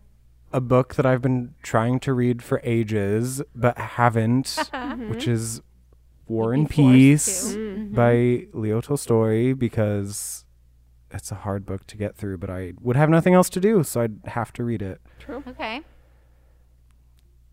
[0.53, 4.71] a book that I've been trying to read for ages but haven't,
[5.09, 5.61] which is
[6.27, 7.55] War and You'd be forced Peace.
[7.55, 7.95] Mm-hmm.
[7.95, 10.45] by Leo Tolstoy because
[11.11, 13.83] it's a hard book to get through, but I would have nothing else to do,
[13.85, 15.01] so I'd have to read it.
[15.19, 15.43] True.
[15.47, 15.83] Okay.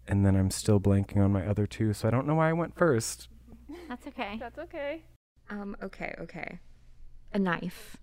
[0.07, 2.53] And then I'm still blanking on my other two, so I don't know why I
[2.53, 3.27] went first.
[3.87, 4.37] That's okay.
[4.39, 5.03] That's okay.
[5.49, 6.59] Um, okay, okay.
[7.33, 7.97] A knife.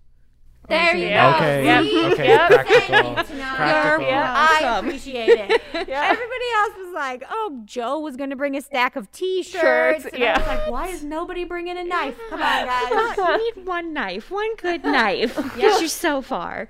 [0.68, 1.32] There you go.
[1.36, 2.12] Okay, Yep.
[2.12, 2.50] Okay, Yep.
[2.50, 3.14] practical.
[3.14, 3.36] Practical.
[3.36, 4.34] you're- Yeah.
[4.36, 5.62] I appreciate it.
[5.88, 6.02] Yeah.
[6.10, 10.04] Everybody else was like, "Oh, Joe was going to bring a stack of T-shirts." Shirts,
[10.06, 10.38] and I yeah.
[10.38, 12.18] was like, "Why is nobody bringing a knife?
[12.28, 15.36] Come on, guys." you need one knife, one good knife.
[15.56, 16.68] Gets you so far.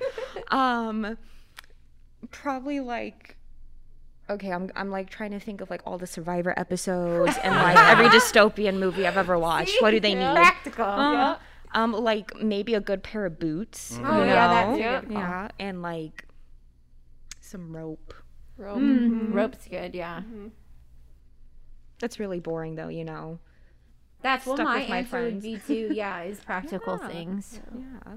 [0.51, 1.19] Um,
[2.31, 3.37] probably like.
[4.31, 7.79] Okay, I'm I'm like trying to think of like all the Survivor episodes and like
[7.89, 9.81] every dystopian movie I've ever watched.
[9.81, 10.35] What do they need?
[10.35, 10.85] Practical.
[10.85, 11.39] Uh,
[11.73, 13.93] Um, like maybe a good pair of boots.
[13.95, 14.01] Mm.
[14.01, 14.75] you Oh, yeah, that's know?
[14.75, 15.01] a Yeah.
[15.01, 15.13] good.
[15.13, 16.27] Yeah, and like
[17.41, 18.15] some rope.
[18.57, 18.79] Rope.
[18.79, 19.33] Mhm.
[19.35, 20.23] Rope's good, yeah.
[22.01, 23.39] That's really boring though, you know.
[24.23, 25.91] That's what Stuck my with my answer would be too.
[25.93, 27.61] Yeah, is practical things.
[27.77, 28.15] Yeah.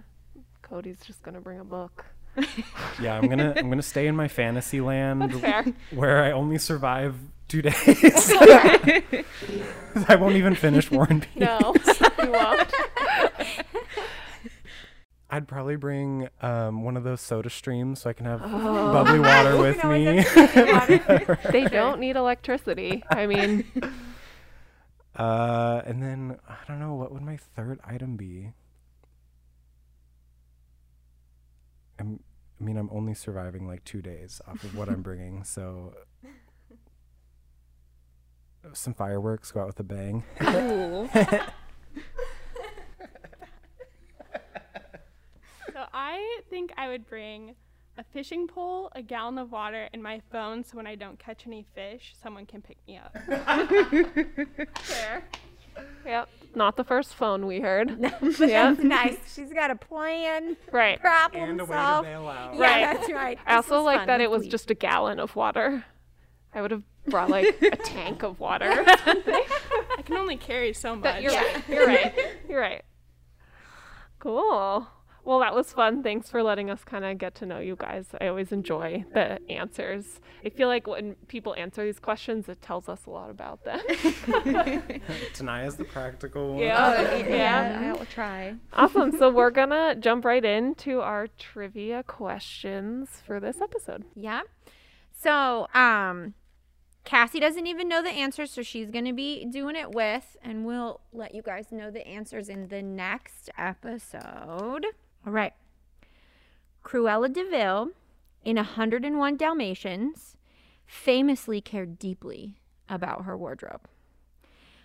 [0.61, 2.05] Cody's just gonna bring a book.
[3.01, 5.65] Yeah, I'm gonna I'm gonna stay in my fantasy land Fair.
[5.91, 7.15] where I only survive
[7.51, 7.75] two days.
[10.07, 11.43] I won't even finish War and Peace.
[11.43, 11.73] No,
[12.23, 12.71] you won't.
[15.29, 18.91] I'd probably bring um, one of those soda streams so I can have Oh.
[18.93, 20.23] bubbly water with me.
[21.51, 23.03] They don't need electricity.
[23.09, 23.63] I mean,
[25.15, 28.51] uh, and then I don't know what would my third item be.
[31.99, 32.19] I'm,
[32.59, 35.93] I mean, I'm only surviving like two days off of what I'm bringing, so
[38.73, 40.23] some fireworks go out with a bang.
[40.43, 41.09] Ooh.
[45.73, 47.55] So I think I would bring
[47.97, 51.47] a fishing pole, a gallon of water, and my phone so when I don't catch
[51.47, 53.15] any fish, someone can pick me up.
[54.79, 55.23] fair.
[56.05, 56.29] Yep.
[56.55, 57.99] Not the first phone we heard.
[58.01, 58.73] But Yeah.
[58.73, 59.17] that's nice.
[59.33, 60.99] She's got a plan, Right.
[60.99, 62.05] problem solved.
[62.07, 62.53] bail out.
[62.55, 62.81] Yeah, Right.
[62.97, 63.39] that's right.
[63.45, 64.07] I This also was like fun.
[64.07, 65.85] that it was just a gallon of water.
[66.53, 68.69] I would have brought like a tank of water.
[68.69, 69.43] or something.
[69.97, 71.03] I can only carry so much.
[71.03, 71.69] But you're right.
[71.69, 72.15] You're right.
[72.49, 72.83] You're right.
[74.19, 74.87] Cool.
[75.23, 76.01] Well, that was fun.
[76.01, 78.07] Thanks for letting us kind of get to know you guys.
[78.19, 80.19] I always enjoy the answers.
[80.43, 83.79] I feel like when people answer these questions, it tells us a lot about them.
[85.33, 86.59] Tanaya's the practical one.
[86.63, 87.17] yeah.
[87.17, 88.55] yeah, I'll try.
[88.73, 89.15] Awesome.
[89.17, 94.05] So we're going to jump right into our trivia questions for this episode.
[94.15, 94.41] Yeah.
[95.13, 96.33] So, um,
[97.03, 100.65] Cassie doesn't even know the answers, so she's going to be doing it with, and
[100.65, 104.85] we'll let you guys know the answers in the next episode.
[105.25, 105.53] All right.
[106.83, 107.91] Cruella de Vil
[108.43, 110.35] in 101 Dalmatians
[110.85, 112.55] famously cared deeply
[112.89, 113.87] about her wardrobe.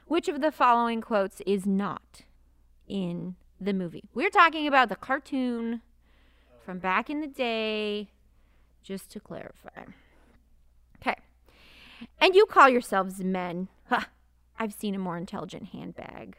[0.07, 2.23] Which of the following quotes is not
[2.87, 4.05] in the movie?
[4.14, 5.83] We're talking about the cartoon
[6.64, 8.09] from back in the day,
[8.83, 9.85] just to clarify.
[12.20, 13.68] And you call yourselves men.
[13.88, 14.05] Huh.
[14.59, 16.36] I've seen a more intelligent handbag.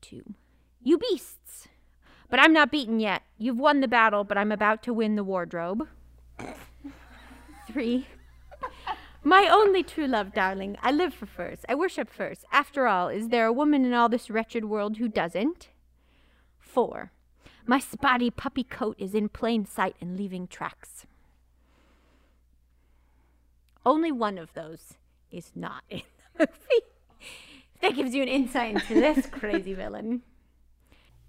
[0.00, 0.34] Two.
[0.82, 1.68] You beasts.
[2.28, 3.22] But I'm not beaten yet.
[3.38, 5.88] You've won the battle, but I'm about to win the wardrobe.
[7.66, 8.06] Three.
[9.22, 10.76] My only true love, darling.
[10.82, 11.60] I live for furs.
[11.68, 12.44] I worship furs.
[12.52, 15.68] After all, is there a woman in all this wretched world who doesn't?
[16.60, 17.10] Four.
[17.66, 21.06] My spotty puppy coat is in plain sight and leaving tracks.
[23.86, 24.94] Only one of those
[25.30, 26.02] is not in
[26.36, 26.84] the movie.
[27.80, 30.22] That gives you an insight into this crazy villain.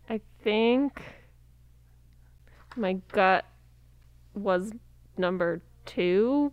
[0.09, 1.01] I think
[2.75, 3.45] my gut
[4.33, 4.71] was
[5.17, 6.51] number two.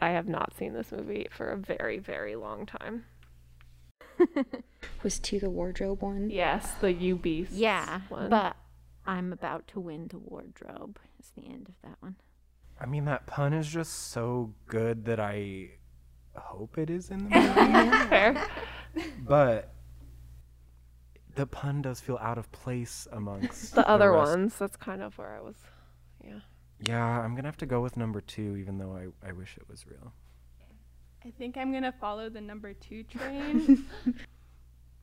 [0.00, 3.04] I have not seen this movie for a very, very long time.
[5.02, 6.30] Was two the wardrobe one?
[6.30, 7.52] Yes, the You Beast.
[7.52, 8.30] Yeah, one.
[8.30, 8.56] but
[9.06, 10.98] I'm about to win the wardrobe.
[11.18, 12.16] It's the end of that one.
[12.82, 15.70] I mean, that pun is just so good that I
[16.34, 18.08] hope it is in the movie.
[18.08, 18.46] fair.
[19.20, 19.72] but
[21.36, 24.30] the pun does feel out of place amongst The other rest.
[24.32, 25.54] ones, that's kind of where I was.
[26.24, 26.40] Yeah.
[26.80, 29.68] Yeah, I'm gonna have to go with number two, even though I, I wish it
[29.68, 30.12] was real.
[31.24, 33.86] I think I'm gonna follow the number two train.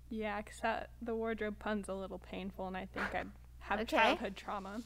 [0.10, 3.28] yeah, 'cause that the wardrobe pun's a little painful, and I think I'd
[3.60, 3.96] have Okay.
[3.98, 4.82] childhood trauma.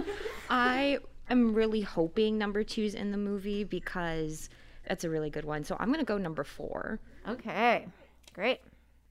[0.50, 0.98] I
[1.30, 4.48] am really hoping number two's in the movie because
[4.86, 5.64] that's a really good one.
[5.64, 7.00] So I'm gonna go number four.
[7.28, 7.86] Okay,
[8.32, 8.60] great.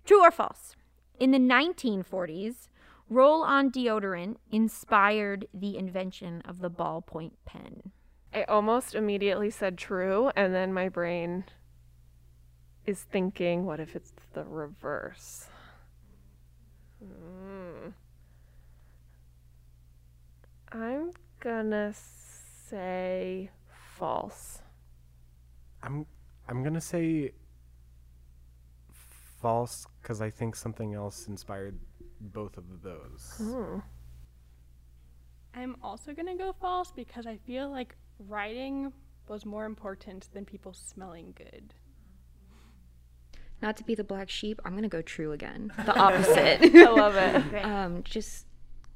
[0.06, 0.76] True or false?
[1.20, 2.70] In the 1940s,
[3.10, 7.92] roll on deodorant inspired the invention of the ballpoint pen.
[8.34, 11.46] I almost immediately said true, and then my brain
[12.86, 15.48] is thinking, what if it's the reverse?
[17.00, 17.90] Hmm.
[20.72, 21.94] I'm gonna
[22.70, 23.50] say
[23.98, 24.62] false.
[25.84, 26.06] I'm
[26.48, 27.34] I'm gonna say
[29.42, 31.80] false because I think something else inspired
[32.20, 33.34] both of those.
[33.38, 33.80] Hmm.
[35.54, 38.92] I'm also gonna go false because I feel like writing
[39.28, 41.74] was more important than people smelling good.
[43.62, 45.72] Not to be the black sheep, I'm gonna go true again.
[45.86, 46.76] The opposite.
[46.76, 47.56] I love it.
[47.66, 48.47] um, just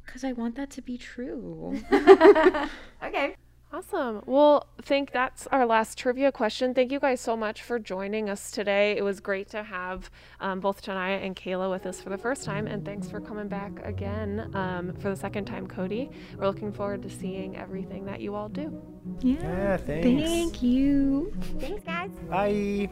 [0.05, 1.81] because I want that to be true.
[3.03, 3.35] Okay.
[3.73, 4.21] Awesome.
[4.25, 6.73] Well, I think that's our last trivia question.
[6.73, 8.97] Thank you guys so much for joining us today.
[8.97, 12.43] It was great to have um, both Tanaya and Kayla with us for the first
[12.43, 16.11] time, and thanks for coming back again um, for the second time, Cody.
[16.37, 18.77] We're looking forward to seeing everything that you all do.
[19.21, 20.29] Yeah, thanks.
[20.29, 21.31] Thank you.
[21.59, 22.11] Thanks, guys.
[22.29, 22.89] Bye.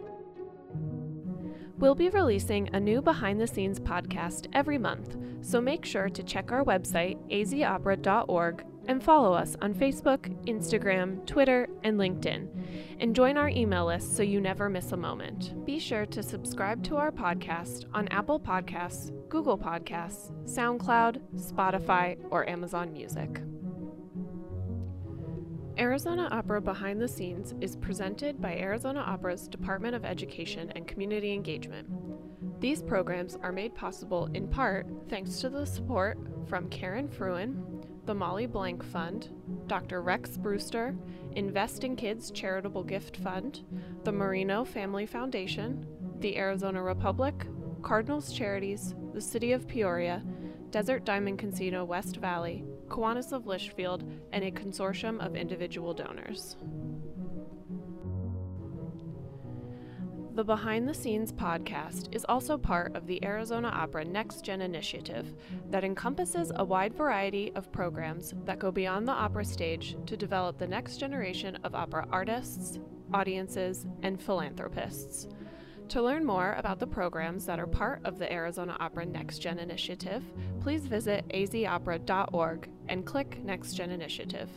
[1.80, 6.24] We'll be releasing a new behind the scenes podcast every month, so make sure to
[6.24, 12.50] check our website, azopera.org, and follow us on Facebook, Instagram, Twitter, and LinkedIn.
[13.00, 15.66] And join our email list so you never miss a moment.
[15.66, 22.50] Be sure to subscribe to our podcast on Apple Podcasts, Google Podcasts, SoundCloud, Spotify, or
[22.50, 23.40] Amazon Music.
[25.80, 31.32] Arizona Opera Behind the Scenes is presented by Arizona Opera's Department of Education and Community
[31.32, 31.88] Engagement.
[32.60, 36.18] These programs are made possible in part thanks to the support
[36.50, 37.64] from Karen Fruin,
[38.06, 39.30] the Molly Blank Fund,
[39.68, 40.02] Dr.
[40.02, 40.98] Rex Brewster,
[41.38, 43.62] Invest in Kids Charitable Gift Fund,
[44.04, 45.88] the Marino Family Foundation,
[46.20, 47.46] the Arizona Republic,
[47.84, 50.26] Cardinals Charities, the City of Peoria,
[50.72, 56.58] Desert Diamond Casino West Valley, Kiwanis of Litchfield, and a consortium of individual donors.
[60.40, 65.36] The Behind the Scenes podcast is also part of the Arizona Opera Next Gen initiative
[65.70, 70.58] that encompasses a wide variety of programs that go beyond the opera stage to develop
[70.58, 72.80] the next generation of opera artists,
[73.14, 75.28] audiences, and philanthropists.
[75.90, 79.60] To learn more about the programs that are part of the Arizona Opera Next Gen
[79.60, 80.24] initiative,
[80.62, 84.50] please visit azopera.org and click Next Gen Initiative.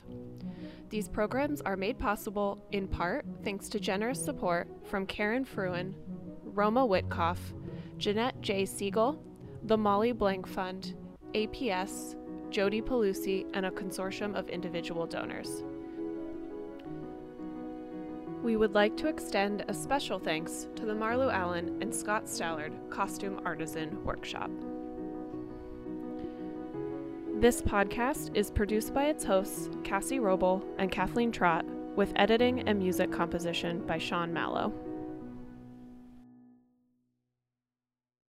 [0.91, 5.95] These programs are made possible in part thanks to generous support from Karen Fruin,
[6.45, 7.39] Roma Witkoff,
[7.97, 8.67] Jeanette J.
[8.67, 9.23] Siegel,
[9.63, 10.95] the Molly Blank Fund,
[11.35, 12.17] APS,
[12.51, 15.63] Jody Pelusi, and a consortium of individual donors.
[18.43, 22.73] We would like to extend a special thanks to the Marlou Allen and Scott Stallard
[22.91, 24.51] Costume Artisan Workshop.
[27.43, 31.65] This podcast is produced by its hosts, Cassie Roble and Kathleen Trott,
[31.97, 34.73] with editing and music composition by Sean Mallow.